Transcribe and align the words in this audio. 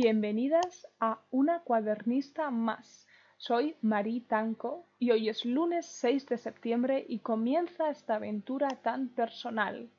Bienvenidas 0.00 0.86
a 1.00 1.18
Una 1.32 1.58
cuadernista 1.64 2.52
más. 2.52 3.08
Soy 3.36 3.74
Marie 3.82 4.20
Tanco 4.20 4.86
y 5.00 5.10
hoy 5.10 5.28
es 5.28 5.44
lunes 5.44 5.86
6 5.86 6.26
de 6.26 6.38
septiembre 6.38 7.04
y 7.08 7.18
comienza 7.18 7.90
esta 7.90 8.14
aventura 8.14 8.68
tan 8.80 9.08
personal. 9.08 9.90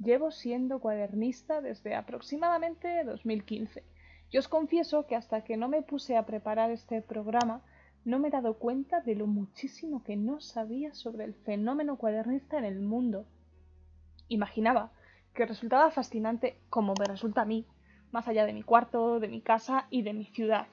Llevo 0.00 0.32
siendo 0.32 0.80
cuadernista 0.80 1.60
desde 1.60 1.94
aproximadamente 1.94 3.04
2015. 3.04 3.84
Y 4.28 4.38
os 4.38 4.48
confieso 4.48 5.06
que 5.06 5.14
hasta 5.14 5.44
que 5.44 5.56
no 5.56 5.68
me 5.68 5.82
puse 5.82 6.16
a 6.16 6.26
preparar 6.26 6.72
este 6.72 7.00
programa 7.00 7.62
no 8.04 8.18
me 8.18 8.26
he 8.26 8.32
dado 8.32 8.58
cuenta 8.58 9.02
de 9.02 9.14
lo 9.14 9.28
muchísimo 9.28 10.02
que 10.02 10.16
no 10.16 10.40
sabía 10.40 10.94
sobre 10.94 11.22
el 11.22 11.34
fenómeno 11.34 11.96
cuadernista 11.96 12.58
en 12.58 12.64
el 12.64 12.80
mundo. 12.80 13.24
Imaginaba 14.26 14.90
que 15.32 15.46
resultaba 15.46 15.92
fascinante 15.92 16.58
como 16.70 16.94
me 16.98 17.04
resulta 17.04 17.42
a 17.42 17.44
mí, 17.44 17.68
más 18.14 18.28
allá 18.28 18.46
de 18.46 18.52
mi 18.52 18.62
cuarto, 18.62 19.18
de 19.18 19.26
mi 19.26 19.40
casa 19.40 19.88
y 19.90 20.02
de 20.02 20.12
mi 20.12 20.24
ciudad. 20.26 20.68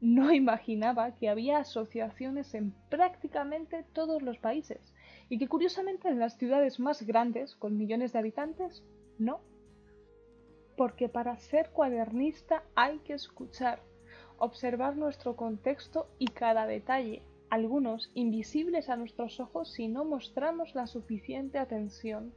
No 0.00 0.32
imaginaba 0.42 1.16
que 1.16 1.28
había 1.28 1.58
asociaciones 1.58 2.54
en 2.54 2.72
prácticamente 2.88 3.84
todos 3.92 4.22
los 4.22 4.38
países 4.38 4.94
y 5.28 5.38
que 5.38 5.48
curiosamente 5.48 6.08
en 6.08 6.20
las 6.20 6.38
ciudades 6.38 6.78
más 6.78 7.02
grandes, 7.02 7.56
con 7.56 7.76
millones 7.76 8.12
de 8.12 8.20
habitantes, 8.20 8.84
no. 9.18 9.40
Porque 10.76 11.08
para 11.08 11.36
ser 11.38 11.70
cuadernista 11.70 12.62
hay 12.76 13.00
que 13.00 13.14
escuchar, 13.14 13.82
observar 14.38 14.96
nuestro 14.96 15.34
contexto 15.34 16.08
y 16.18 16.28
cada 16.28 16.66
detalle, 16.66 17.24
algunos 17.50 18.12
invisibles 18.14 18.88
a 18.88 18.96
nuestros 18.96 19.40
ojos 19.40 19.72
si 19.72 19.88
no 19.88 20.04
mostramos 20.04 20.76
la 20.76 20.86
suficiente 20.86 21.58
atención. 21.58 22.32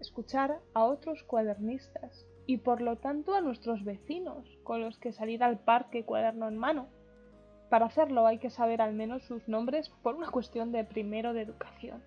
Escuchar 0.00 0.60
a 0.72 0.84
otros 0.84 1.22
cuadernistas, 1.22 2.26
y 2.48 2.56
por 2.56 2.80
lo 2.80 2.96
tanto 2.96 3.34
a 3.34 3.42
nuestros 3.42 3.84
vecinos, 3.84 4.48
con 4.64 4.80
los 4.80 4.98
que 4.98 5.12
salir 5.12 5.44
al 5.44 5.58
parque 5.58 6.06
cuaderno 6.06 6.48
en 6.48 6.56
mano. 6.56 6.88
Para 7.68 7.84
hacerlo 7.84 8.26
hay 8.26 8.38
que 8.38 8.48
saber 8.48 8.80
al 8.80 8.94
menos 8.94 9.22
sus 9.24 9.46
nombres 9.48 9.90
por 10.02 10.14
una 10.14 10.30
cuestión 10.30 10.72
de 10.72 10.82
primero 10.82 11.34
de 11.34 11.42
educación. 11.42 12.02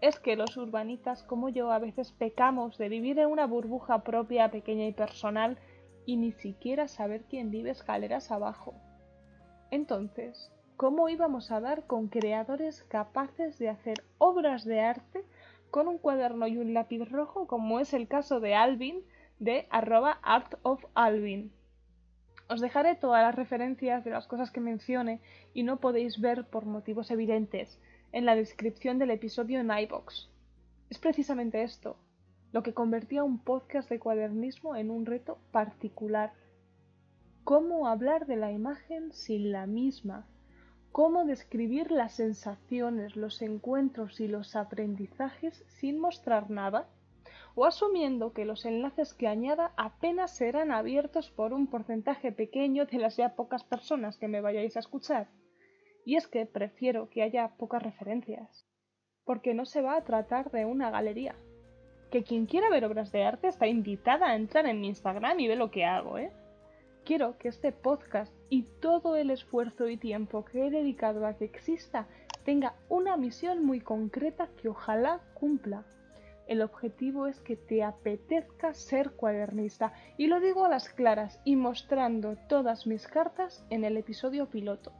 Es 0.00 0.20
que 0.20 0.36
los 0.36 0.56
urbanitas 0.56 1.24
como 1.24 1.48
yo 1.48 1.72
a 1.72 1.80
veces 1.80 2.12
pecamos 2.12 2.78
de 2.78 2.88
vivir 2.88 3.18
en 3.18 3.26
una 3.26 3.44
burbuja 3.48 4.04
propia, 4.04 4.52
pequeña 4.52 4.86
y 4.86 4.92
personal 4.92 5.58
y 6.04 6.16
ni 6.16 6.30
siquiera 6.30 6.86
saber 6.86 7.24
quién 7.28 7.50
vive 7.50 7.70
escaleras 7.70 8.30
abajo. 8.30 8.72
Entonces, 9.72 10.52
¿cómo 10.76 11.08
íbamos 11.08 11.50
a 11.50 11.58
dar 11.58 11.88
con 11.88 12.06
creadores 12.06 12.84
capaces 12.84 13.58
de 13.58 13.70
hacer 13.70 14.04
obras 14.18 14.64
de 14.64 14.78
arte 14.82 15.24
con 15.72 15.88
un 15.88 15.98
cuaderno 15.98 16.46
y 16.46 16.56
un 16.56 16.72
lápiz 16.72 17.10
rojo 17.10 17.48
como 17.48 17.80
es 17.80 17.94
el 17.94 18.06
caso 18.06 18.38
de 18.38 18.54
Alvin, 18.54 19.02
de 19.38 19.66
arroba 19.70 20.18
artofalvin. 20.22 21.52
Os 22.48 22.60
dejaré 22.60 22.94
todas 22.94 23.22
las 23.22 23.34
referencias 23.34 24.04
de 24.04 24.10
las 24.10 24.26
cosas 24.26 24.50
que 24.50 24.60
mencione 24.60 25.20
y 25.52 25.62
no 25.62 25.80
podéis 25.80 26.20
ver 26.20 26.44
por 26.48 26.64
motivos 26.64 27.10
evidentes 27.10 27.80
en 28.12 28.24
la 28.24 28.36
descripción 28.36 28.98
del 28.98 29.10
episodio 29.10 29.60
en 29.60 29.70
iBox. 29.70 30.30
Es 30.88 30.98
precisamente 30.98 31.62
esto, 31.62 31.96
lo 32.52 32.62
que 32.62 32.72
convertía 32.72 33.24
un 33.24 33.38
podcast 33.38 33.90
de 33.90 33.98
cuadernismo 33.98 34.76
en 34.76 34.90
un 34.90 35.04
reto 35.04 35.38
particular. 35.50 36.32
¿Cómo 37.42 37.88
hablar 37.88 38.26
de 38.26 38.36
la 38.36 38.52
imagen 38.52 39.12
sin 39.12 39.50
la 39.50 39.66
misma? 39.66 40.26
¿Cómo 40.92 41.24
describir 41.24 41.90
las 41.90 42.14
sensaciones, 42.14 43.16
los 43.16 43.42
encuentros 43.42 44.20
y 44.20 44.28
los 44.28 44.56
aprendizajes 44.56 45.64
sin 45.68 45.98
mostrar 45.98 46.48
nada? 46.48 46.88
O 47.58 47.64
asumiendo 47.64 48.34
que 48.34 48.44
los 48.44 48.66
enlaces 48.66 49.14
que 49.14 49.26
añada 49.26 49.72
apenas 49.78 50.36
serán 50.36 50.70
abiertos 50.70 51.30
por 51.30 51.54
un 51.54 51.66
porcentaje 51.66 52.30
pequeño 52.30 52.84
de 52.84 52.98
las 52.98 53.16
ya 53.16 53.34
pocas 53.34 53.64
personas 53.64 54.18
que 54.18 54.28
me 54.28 54.42
vayáis 54.42 54.76
a 54.76 54.80
escuchar. 54.80 55.28
Y 56.04 56.16
es 56.16 56.28
que 56.28 56.44
prefiero 56.44 57.08
que 57.08 57.22
haya 57.22 57.56
pocas 57.56 57.82
referencias, 57.82 58.66
porque 59.24 59.54
no 59.54 59.64
se 59.64 59.80
va 59.80 59.96
a 59.96 60.04
tratar 60.04 60.50
de 60.50 60.66
una 60.66 60.90
galería. 60.90 61.34
Que 62.10 62.22
quien 62.22 62.44
quiera 62.44 62.68
ver 62.68 62.84
obras 62.84 63.10
de 63.10 63.24
arte 63.24 63.48
está 63.48 63.66
invitada 63.66 64.28
a 64.28 64.36
entrar 64.36 64.66
en 64.66 64.82
mi 64.82 64.88
Instagram 64.88 65.40
y 65.40 65.48
ve 65.48 65.56
lo 65.56 65.70
que 65.70 65.86
hago, 65.86 66.18
¿eh? 66.18 66.30
Quiero 67.06 67.38
que 67.38 67.48
este 67.48 67.72
podcast 67.72 68.34
y 68.50 68.64
todo 68.82 69.16
el 69.16 69.30
esfuerzo 69.30 69.88
y 69.88 69.96
tiempo 69.96 70.44
que 70.44 70.66
he 70.66 70.70
dedicado 70.70 71.26
a 71.26 71.38
que 71.38 71.46
exista 71.46 72.06
tenga 72.44 72.74
una 72.90 73.16
misión 73.16 73.64
muy 73.64 73.80
concreta 73.80 74.50
que 74.60 74.68
ojalá 74.68 75.20
cumpla 75.34 75.86
el 76.46 76.62
objetivo 76.62 77.26
es 77.26 77.40
que 77.40 77.56
te 77.56 77.82
apetezca 77.82 78.72
ser 78.72 79.12
cuadernista. 79.12 79.92
Y 80.16 80.28
lo 80.28 80.40
digo 80.40 80.64
a 80.64 80.68
las 80.68 80.88
claras 80.88 81.40
y 81.44 81.56
mostrando 81.56 82.36
todas 82.48 82.86
mis 82.86 83.06
cartas 83.06 83.64
en 83.70 83.84
el 83.84 83.96
episodio 83.96 84.46
piloto. 84.46 84.92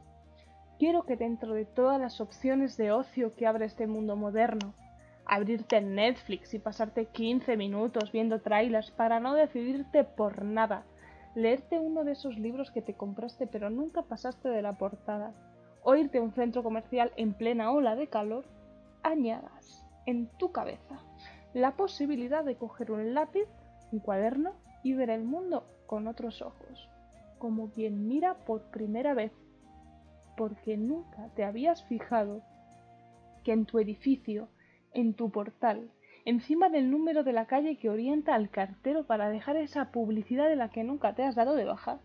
Quiero 0.77 1.03
que 1.03 1.15
dentro 1.15 1.53
de 1.53 1.65
todas 1.65 1.99
las 1.99 2.21
opciones 2.21 2.77
de 2.77 2.91
ocio 2.91 3.33
que 3.35 3.47
abre 3.47 3.65
este 3.65 3.87
mundo 3.87 4.15
moderno, 4.15 4.73
abrirte 5.25 5.81
Netflix 5.81 6.53
y 6.53 6.59
pasarte 6.59 7.05
15 7.05 7.57
minutos 7.57 8.11
viendo 8.11 8.41
trailers 8.41 8.91
para 8.91 9.19
no 9.19 9.33
decidirte 9.33 10.03
por 10.03 10.43
nada, 10.43 10.85
leerte 11.33 11.79
uno 11.79 12.03
de 12.03 12.11
esos 12.11 12.37
libros 12.37 12.71
que 12.71 12.81
te 12.81 12.93
compraste 12.93 13.47
pero 13.47 13.69
nunca 13.69 14.03
pasaste 14.03 14.49
de 14.49 14.61
la 14.61 14.77
portada, 14.77 15.33
o 15.81 15.95
irte 15.95 16.19
a 16.19 16.21
un 16.21 16.33
centro 16.33 16.61
comercial 16.61 17.11
en 17.15 17.33
plena 17.33 17.71
ola 17.71 17.95
de 17.95 18.07
calor, 18.07 18.45
añadas 19.03 19.83
en 20.05 20.27
tu 20.37 20.51
cabeza 20.51 21.01
la 21.53 21.75
posibilidad 21.75 22.43
de 22.43 22.55
coger 22.55 22.91
un 22.91 23.13
lápiz, 23.13 23.47
un 23.91 23.99
cuaderno 23.99 24.53
y 24.83 24.93
ver 24.93 25.09
el 25.09 25.23
mundo 25.23 25.65
con 25.85 26.07
otros 26.07 26.41
ojos, 26.41 26.89
como 27.39 27.71
quien 27.71 28.07
mira 28.07 28.35
por 28.45 28.63
primera 28.71 29.13
vez, 29.13 29.31
porque 30.35 30.77
nunca 30.77 31.29
te 31.35 31.43
habías 31.43 31.83
fijado 31.85 32.41
que 33.43 33.53
en 33.53 33.65
tu 33.65 33.79
edificio, 33.79 34.49
en 34.93 35.13
tu 35.13 35.31
portal, 35.31 35.89
encima 36.25 36.69
del 36.69 36.91
número 36.91 37.23
de 37.23 37.33
la 37.33 37.45
calle 37.47 37.77
que 37.77 37.89
orienta 37.89 38.35
al 38.35 38.49
cartero 38.49 39.05
para 39.05 39.29
dejar 39.29 39.55
esa 39.55 39.91
publicidad 39.91 40.49
de 40.49 40.57
la 40.57 40.69
que 40.69 40.83
nunca 40.83 41.15
te 41.15 41.23
has 41.23 41.35
dado 41.35 41.55
de 41.55 41.65
baja, 41.65 41.99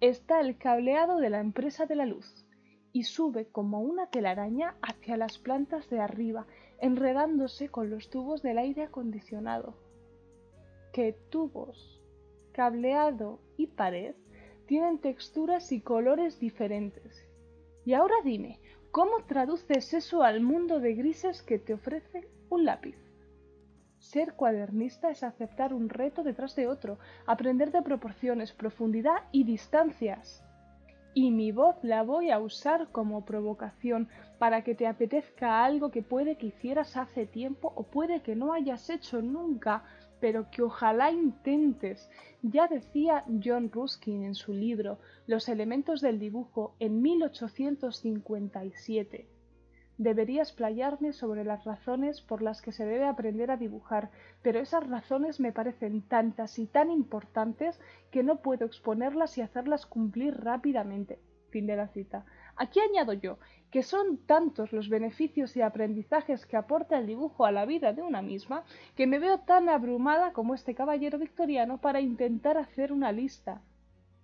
está 0.00 0.40
el 0.40 0.58
cableado 0.58 1.18
de 1.18 1.30
la 1.30 1.40
empresa 1.40 1.86
de 1.86 1.96
la 1.96 2.06
luz 2.06 2.46
y 2.94 3.02
sube 3.02 3.48
como 3.48 3.80
una 3.80 4.06
telaraña 4.06 4.76
hacia 4.80 5.16
las 5.16 5.36
plantas 5.36 5.90
de 5.90 5.98
arriba 5.98 6.46
enredándose 6.78 7.68
con 7.68 7.90
los 7.90 8.08
tubos 8.08 8.40
del 8.40 8.56
aire 8.56 8.84
acondicionado. 8.84 9.74
Que 10.92 11.12
tubos, 11.28 12.00
cableado 12.52 13.40
y 13.56 13.66
pared 13.66 14.14
tienen 14.66 15.00
texturas 15.00 15.72
y 15.72 15.80
colores 15.80 16.38
diferentes. 16.38 17.26
Y 17.84 17.94
ahora 17.94 18.14
dime, 18.22 18.60
¿cómo 18.92 19.24
traduces 19.26 19.92
eso 19.92 20.22
al 20.22 20.40
mundo 20.40 20.78
de 20.78 20.94
grises 20.94 21.42
que 21.42 21.58
te 21.58 21.74
ofrece 21.74 22.28
un 22.48 22.64
lápiz? 22.64 22.96
Ser 23.98 24.34
cuadernista 24.34 25.10
es 25.10 25.24
aceptar 25.24 25.74
un 25.74 25.88
reto 25.88 26.22
detrás 26.22 26.54
de 26.54 26.68
otro, 26.68 27.00
aprender 27.26 27.72
de 27.72 27.82
proporciones, 27.82 28.52
profundidad 28.52 29.24
y 29.32 29.42
distancias 29.42 30.44
y 31.14 31.30
mi 31.30 31.52
voz 31.52 31.76
la 31.82 32.02
voy 32.02 32.30
a 32.30 32.40
usar 32.40 32.88
como 32.90 33.24
provocación 33.24 34.08
para 34.38 34.64
que 34.64 34.74
te 34.74 34.88
apetezca 34.88 35.64
algo 35.64 35.90
que 35.90 36.02
puede 36.02 36.36
que 36.36 36.48
hicieras 36.48 36.96
hace 36.96 37.24
tiempo 37.24 37.72
o 37.76 37.84
puede 37.84 38.20
que 38.20 38.34
no 38.34 38.52
hayas 38.52 38.90
hecho 38.90 39.22
nunca, 39.22 39.84
pero 40.20 40.50
que 40.50 40.62
ojalá 40.62 41.12
intentes. 41.12 42.10
Ya 42.42 42.66
decía 42.66 43.24
John 43.42 43.70
Ruskin 43.72 44.24
en 44.24 44.34
su 44.34 44.52
libro 44.52 44.98
Los 45.26 45.48
elementos 45.48 46.00
del 46.00 46.18
dibujo 46.18 46.74
en 46.80 47.00
1857. 47.00 49.28
Debería 49.98 50.42
explayarme 50.42 51.12
sobre 51.12 51.44
las 51.44 51.64
razones 51.64 52.20
por 52.20 52.42
las 52.42 52.60
que 52.60 52.72
se 52.72 52.84
debe 52.84 53.04
aprender 53.04 53.52
a 53.52 53.56
dibujar, 53.56 54.10
pero 54.42 54.58
esas 54.58 54.88
razones 54.88 55.38
me 55.38 55.52
parecen 55.52 56.02
tantas 56.02 56.58
y 56.58 56.66
tan 56.66 56.90
importantes 56.90 57.80
que 58.10 58.24
no 58.24 58.42
puedo 58.42 58.66
exponerlas 58.66 59.38
y 59.38 59.42
hacerlas 59.42 59.86
cumplir 59.86 60.42
rápidamente. 60.42 61.20
Fin 61.50 61.68
de 61.68 61.76
la 61.76 61.86
cita. 61.86 62.24
Aquí 62.56 62.80
añado 62.80 63.12
yo 63.12 63.38
que 63.70 63.82
son 63.82 64.18
tantos 64.18 64.72
los 64.72 64.88
beneficios 64.88 65.56
y 65.56 65.60
aprendizajes 65.60 66.46
que 66.46 66.56
aporta 66.56 66.98
el 66.98 67.06
dibujo 67.06 67.44
a 67.44 67.52
la 67.52 67.64
vida 67.64 67.92
de 67.92 68.02
una 68.02 68.22
misma 68.22 68.64
que 68.96 69.06
me 69.06 69.18
veo 69.18 69.38
tan 69.38 69.68
abrumada 69.68 70.32
como 70.32 70.54
este 70.54 70.74
caballero 70.74 71.18
victoriano 71.18 71.80
para 71.80 72.00
intentar 72.00 72.56
hacer 72.56 72.92
una 72.92 73.10
lista. 73.10 73.62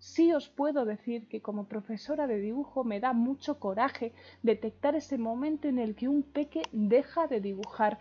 Sí 0.01 0.33
os 0.33 0.49
puedo 0.49 0.87
decir 0.87 1.29
que 1.29 1.43
como 1.43 1.69
profesora 1.69 2.27
de 2.27 2.39
dibujo 2.39 2.85
me 2.85 3.01
da 3.01 3.13
mucho 3.13 3.59
coraje 3.59 4.15
detectar 4.43 4.97
ese 4.97 5.19
momento 5.19 5.69
en 5.69 5.79
el 5.79 5.95
que 5.95 6.09
un 6.09 6.23
peque 6.23 6.63
deja 6.73 7.27
de 7.27 7.43
dibujar, 7.43 7.99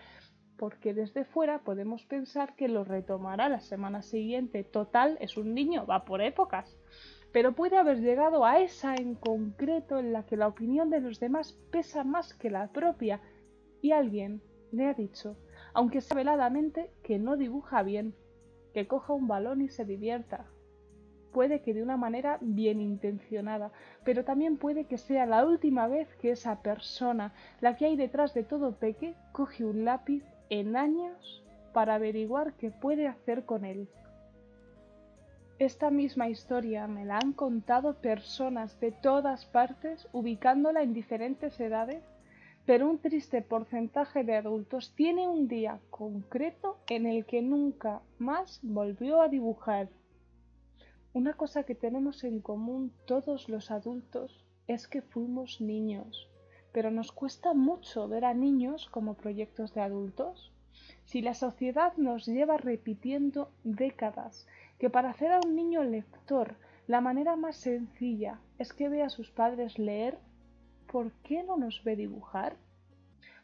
porque 0.55 0.93
desde 0.93 1.25
fuera 1.25 1.59
podemos 1.59 2.05
pensar 2.05 2.55
que 2.55 2.69
lo 2.69 2.85
retomará 2.85 3.49
la 3.49 3.59
semana 3.59 4.01
siguiente. 4.01 4.63
Total, 4.63 5.17
es 5.19 5.35
un 5.35 5.53
niño, 5.53 5.85
va 5.85 6.05
por 6.05 6.21
épocas. 6.21 6.77
Pero 7.33 7.53
puede 7.53 7.75
haber 7.75 7.99
llegado 7.99 8.45
a 8.45 8.61
esa 8.61 8.95
en 8.95 9.15
concreto 9.15 9.99
en 9.99 10.13
la 10.13 10.25
que 10.25 10.37
la 10.37 10.47
opinión 10.47 10.89
de 10.89 11.01
los 11.01 11.19
demás 11.19 11.59
pesa 11.69 12.05
más 12.05 12.33
que 12.33 12.49
la 12.49 12.69
propia, 12.69 13.19
y 13.81 13.91
alguien 13.91 14.41
le 14.71 14.85
ha 14.85 14.93
dicho, 14.93 15.35
aunque 15.73 15.99
sea 15.99 16.15
veladamente, 16.15 16.91
que 17.03 17.19
no 17.19 17.35
dibuja 17.35 17.83
bien, 17.83 18.15
que 18.73 18.87
coja 18.87 19.11
un 19.11 19.27
balón 19.27 19.61
y 19.61 19.67
se 19.67 19.83
divierta, 19.83 20.45
puede 21.31 21.61
que 21.61 21.73
de 21.73 21.83
una 21.83 21.97
manera 21.97 22.37
bien 22.41 22.81
intencionada, 22.81 23.71
pero 24.03 24.23
también 24.23 24.57
puede 24.57 24.85
que 24.85 24.97
sea 24.97 25.25
la 25.25 25.45
última 25.45 25.87
vez 25.87 26.07
que 26.15 26.31
esa 26.31 26.61
persona, 26.61 27.33
la 27.61 27.75
que 27.75 27.85
hay 27.85 27.95
detrás 27.95 28.33
de 28.33 28.43
todo 28.43 28.75
peque, 28.75 29.15
coge 29.31 29.65
un 29.65 29.85
lápiz 29.85 30.23
en 30.49 30.75
años 30.75 31.43
para 31.73 31.95
averiguar 31.95 32.53
qué 32.53 32.71
puede 32.71 33.07
hacer 33.07 33.45
con 33.45 33.65
él. 33.65 33.87
Esta 35.59 35.89
misma 35.91 36.29
historia 36.29 36.87
me 36.87 37.03
la 37.03 37.17
han 37.17 37.33
contado 37.33 37.95
personas 37.95 38.79
de 38.79 38.91
todas 38.91 39.45
partes, 39.45 40.07
ubicándola 40.13 40.83
en 40.83 40.93
diferentes 40.93 41.59
edades, 41.59 42.01
pero 42.65 42.89
un 42.89 42.99
triste 42.99 43.41
porcentaje 43.41 44.23
de 44.23 44.37
adultos 44.37 44.93
tiene 44.95 45.27
un 45.27 45.47
día 45.49 45.79
concreto 45.89 46.77
en 46.87 47.07
el 47.07 47.25
que 47.25 47.41
nunca 47.41 48.01
más 48.19 48.59
volvió 48.63 49.21
a 49.21 49.27
dibujar. 49.27 49.89
Una 51.11 51.33
cosa 51.33 51.63
que 51.63 51.73
tenemos 51.73 52.23
en 52.23 52.39
común 52.39 52.93
todos 53.05 53.49
los 53.49 53.71
adultos 53.71 54.45
es 54.67 54.87
que 54.87 55.01
fuimos 55.01 55.59
niños, 55.59 56.29
pero 56.71 56.91
nos 56.91 57.11
cuesta 57.11 57.55
mucho 57.55 58.07
ver 58.07 58.25
a 58.25 58.35
niños 58.35 58.87
como 58.89 59.15
proyectos 59.15 59.73
de 59.73 59.81
adultos. 59.81 60.53
Si 61.05 61.21
la 61.23 61.33
sociedad 61.33 61.93
nos 61.97 62.27
lleva 62.27 62.57
repitiendo 62.57 63.51
décadas 63.63 64.45
que 64.77 64.91
para 64.91 65.09
hacer 65.09 65.31
a 65.31 65.39
un 65.43 65.55
niño 65.55 65.83
lector 65.83 66.57
la 66.85 67.01
manera 67.01 67.35
más 67.35 67.55
sencilla 67.55 68.39
es 68.59 68.71
que 68.71 68.87
vea 68.87 69.07
a 69.07 69.09
sus 69.09 69.31
padres 69.31 69.79
leer, 69.79 70.19
¿por 70.91 71.11
qué 71.23 71.41
no 71.41 71.57
nos 71.57 71.83
ve 71.83 71.95
dibujar? 71.95 72.55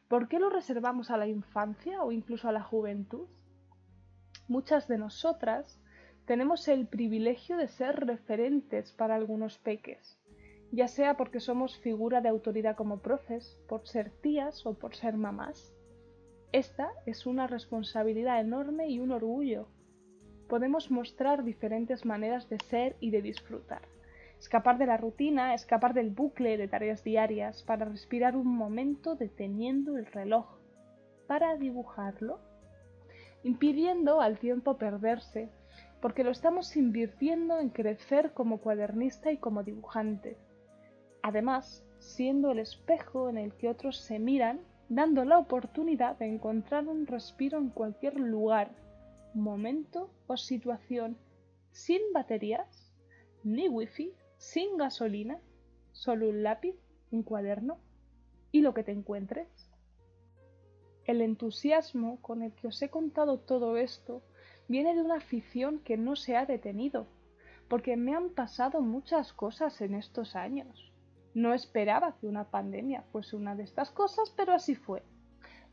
¿Por 0.08 0.28
qué 0.28 0.38
lo 0.38 0.52
reservamos 0.52 1.10
a 1.10 1.18
la 1.18 1.28
infancia 1.28 2.04
o 2.04 2.12
incluso 2.12 2.48
a 2.48 2.52
la 2.52 2.62
juventud? 2.62 3.28
Muchas 4.48 4.88
de 4.88 5.00
nosotras 5.00 5.80
tenemos 6.26 6.68
el 6.68 6.88
privilegio 6.88 7.56
de 7.58 7.68
ser 7.68 8.06
referentes 8.06 8.92
para 8.94 9.16
algunos 9.16 9.60
peques, 9.60 10.20
ya 10.72 10.88
sea 10.88 11.18
porque 11.18 11.40
somos 11.40 11.78
figura 11.78 12.20
de 12.22 12.30
autoridad 12.30 12.76
como 12.76 13.00
profes, 13.00 13.60
por 13.68 13.88
ser 13.88 14.10
tías 14.22 14.66
o 14.66 14.74
por 14.74 14.96
ser 14.96 15.16
mamás. 15.18 15.76
Esta 16.52 16.90
es 17.06 17.26
una 17.28 17.46
responsabilidad 17.48 18.40
enorme 18.40 18.90
y 18.90 19.00
un 19.00 19.12
orgullo. 19.12 19.68
Podemos 20.50 20.90
mostrar 20.90 21.44
diferentes 21.44 22.06
maneras 22.06 22.50
de 22.50 22.58
ser 22.60 22.96
y 23.00 23.12
de 23.12 23.22
disfrutar. 23.22 23.82
Escapar 24.40 24.78
de 24.78 24.86
la 24.88 24.98
rutina, 24.98 25.54
escapar 25.54 25.94
del 25.94 26.10
bucle 26.10 26.58
de 26.58 26.68
tareas 26.68 27.04
diarias 27.04 27.64
para 27.64 27.86
respirar 27.86 28.36
un 28.36 28.48
momento 28.48 29.16
deteniendo 29.16 29.98
el 29.98 30.06
reloj, 30.08 30.48
para 31.28 31.56
dibujarlo, 31.56 32.40
impidiendo 33.44 34.22
al 34.22 34.40
tiempo 34.40 34.78
perderse 34.78 35.50
porque 36.02 36.24
lo 36.24 36.32
estamos 36.32 36.76
invirtiendo 36.76 37.60
en 37.60 37.70
crecer 37.70 38.34
como 38.34 38.60
cuadernista 38.60 39.32
y 39.32 39.38
como 39.38 39.64
dibujante. 39.64 40.38
Además, 41.22 41.84
siendo 42.00 42.52
el 42.52 42.60
espejo 42.60 43.30
en 43.30 43.38
el 43.38 43.54
que 43.54 43.70
otros 43.70 43.98
se 43.98 44.20
miran, 44.20 44.62
dando 44.90 45.26
la 45.26 45.40
oportunidad 45.40 46.18
de 46.18 46.28
encontrar 46.28 46.88
un 46.88 47.08
respiro 47.08 47.58
en 47.58 47.70
cualquier 47.70 48.20
lugar, 48.20 48.72
momento 49.34 50.12
o 50.28 50.38
situación, 50.38 51.18
sin 51.72 52.02
baterías, 52.14 52.94
ni 53.44 53.68
wifi, 53.68 54.14
sin 54.38 54.78
gasolina, 54.78 55.40
solo 55.92 56.30
un 56.30 56.44
lápiz, 56.44 56.76
un 57.12 57.24
cuaderno 57.24 57.80
y 58.52 58.62
lo 58.62 58.74
que 58.74 58.84
te 58.84 58.92
encuentres. 58.92 59.72
El 61.06 61.22
entusiasmo 61.22 62.22
con 62.22 62.42
el 62.42 62.54
que 62.54 62.68
os 62.68 62.82
he 62.82 62.90
contado 62.90 63.40
todo 63.40 63.78
esto 63.78 64.24
viene 64.68 64.96
de 64.96 65.02
una 65.02 65.16
afición 65.16 65.80
que 65.80 65.98
no 65.98 66.16
se 66.16 66.36
ha 66.38 66.46
detenido, 66.46 67.08
porque 67.68 67.98
me 67.98 68.16
han 68.16 68.30
pasado 68.30 68.82
muchas 68.82 69.34
cosas 69.34 69.82
en 69.82 69.96
estos 69.96 70.36
años. 70.36 70.92
No 71.34 71.54
esperaba 71.54 72.16
que 72.18 72.28
una 72.28 72.46
pandemia 72.46 73.04
fuese 73.12 73.36
una 73.36 73.56
de 73.56 73.64
estas 73.64 73.92
cosas, 73.92 74.34
pero 74.36 74.54
así 74.54 74.76
fue. 74.76 75.04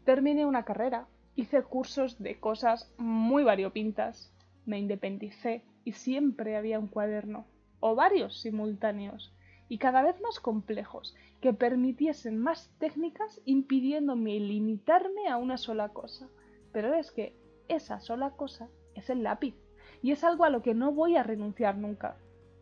Terminé 0.04 0.44
una 0.44 0.64
carrera, 0.64 1.06
hice 1.36 1.62
cursos 1.62 2.20
de 2.20 2.40
cosas 2.40 2.92
muy 2.98 3.44
variopintas, 3.44 4.32
me 4.66 4.78
independicé 4.78 5.64
y 5.84 5.92
siempre 5.92 6.56
había 6.56 6.78
un 6.78 6.88
cuaderno, 6.88 7.46
o 7.80 7.94
varios 7.94 8.40
simultáneos, 8.40 9.32
y 9.68 9.78
cada 9.78 10.02
vez 10.02 10.20
más 10.20 10.40
complejos, 10.40 11.14
que 11.40 11.52
permitiesen 11.52 12.38
más 12.38 12.70
técnicas 12.78 13.40
impidiéndome 13.44 14.38
limitarme 14.38 15.28
a 15.28 15.36
una 15.36 15.56
sola 15.56 15.88
cosa. 15.88 16.28
Pero 16.72 16.94
es 16.94 17.10
que 17.10 17.36
esa 17.68 18.00
sola 18.00 18.30
cosa 18.30 18.68
es 18.94 19.10
el 19.10 19.22
lápiz. 19.22 19.54
Y 20.02 20.10
es 20.12 20.24
algo 20.24 20.44
a 20.44 20.50
lo 20.50 20.62
que 20.62 20.74
no 20.74 20.92
voy 20.92 21.16
a 21.16 21.22
renunciar 21.22 21.76
nunca, 21.76 22.16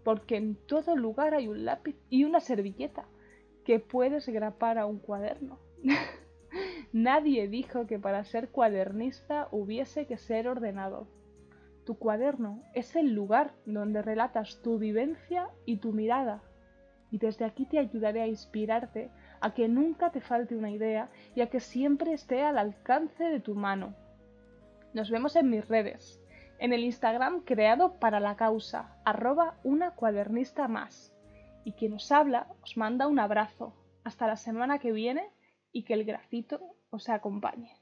porque 0.05 0.37
en 0.37 0.56
todo 0.67 0.97
lugar 0.97 1.35
hay 1.35 1.49
un 1.49 1.65
lápiz 1.65 1.97
y 2.11 2.25
una 2.25 2.41
servilleta 2.41 3.06
que 3.65 3.79
puedes 3.79 4.29
grapar 4.29 4.79
a 4.79 4.87
un 4.87 4.99
cuaderno. 4.99 5.59
Nadie 6.93 7.49
dijo 7.49 7.87
que 7.87 7.99
para 7.99 8.25
ser 8.25 8.49
cuadernista 8.49 9.49
hubiese 9.53 10.06
que 10.06 10.19
ser 10.19 10.49
ordenado. 10.49 11.06
Tu 11.85 11.97
cuaderno 11.97 12.62
es 12.75 12.94
el 12.97 13.15
lugar 13.15 13.53
donde 13.65 14.03
relatas 14.03 14.61
tu 14.62 14.79
vivencia 14.79 15.49
y 15.65 15.77
tu 15.77 15.93
mirada. 15.93 16.43
Y 17.11 17.19
desde 17.19 17.44
aquí 17.44 17.65
te 17.65 17.79
ayudaré 17.79 18.21
a 18.23 18.27
inspirarte 18.27 19.11
a 19.41 19.55
que 19.55 19.69
nunca 19.69 20.11
te 20.11 20.21
falte 20.21 20.56
una 20.56 20.71
idea 20.71 21.11
y 21.35 21.41
a 21.41 21.49
que 21.49 21.61
siempre 21.61 22.12
esté 22.12 22.43
al 22.43 22.59
alcance 22.59 23.25
de 23.25 23.41
tu 23.41 23.55
mano. 23.55 23.94
Nos 24.93 25.11
vemos 25.11 25.37
en 25.37 25.50
mis 25.50 25.67
redes 25.67 26.19
en 26.61 26.75
el 26.75 26.85
Instagram 26.85 27.41
creado 27.41 27.99
para 27.99 28.21
la 28.21 28.37
causa, 28.37 28.95
arroba 29.05 29.59
una 29.65 29.93
cuadernista 29.93 30.69
más. 30.69 31.12
Y 31.65 31.73
quien 31.73 31.95
os 31.95 32.12
habla 32.12 32.49
os 32.62 32.77
manda 32.77 33.07
un 33.07 33.19
abrazo. 33.19 33.75
Hasta 34.05 34.27
la 34.27 34.37
semana 34.37 34.79
que 34.79 34.93
viene 34.93 35.31
y 35.73 35.85
que 35.85 35.95
el 35.95 36.05
grafito 36.05 36.61
os 36.91 37.09
acompañe. 37.09 37.80